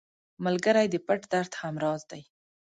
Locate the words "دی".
2.11-2.21